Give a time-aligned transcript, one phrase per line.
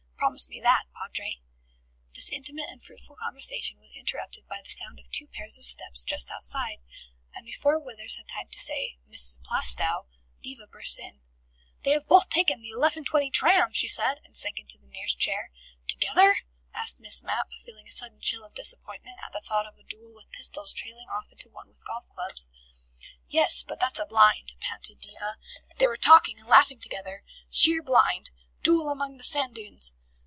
[0.23, 1.39] Promise me that, Padre."
[2.13, 6.03] This intimate and fruitful conversation was interrupted by the sound of two pairs of steps
[6.03, 6.77] just outside,
[7.33, 9.41] and before Withers had had time to say "Mrs.
[9.43, 10.05] Plaistow,"
[10.41, 11.21] Diva burst in.
[11.81, 15.49] "They have both taken the 11.20 tram," she said, and sank into the nearest chair.
[15.87, 16.37] "Together?"
[16.71, 20.13] asked Miss Mapp, feeling a sudden chill of disappointment at the thought of a duel
[20.13, 22.49] with pistols trailing off into one with golf clubs.
[23.27, 25.37] "Yes, but that's a blind," panted Diva.
[25.77, 27.23] "They were talking and laughing together.
[27.49, 28.29] Sheer blind!
[28.61, 29.95] Duel among the sand dunes!"